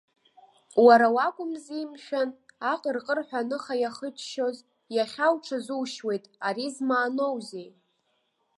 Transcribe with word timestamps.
Уара 0.85 1.07
уакәымзи, 1.15 1.85
мшәан, 1.91 2.29
аҟырҟырҳәа 2.71 3.39
аныха 3.43 3.75
иахыччоз, 3.77 4.57
иахьа 4.95 5.27
уҽазушьуеит, 5.33 6.23
ари 6.47 6.67
змааноузеи? 6.75 7.69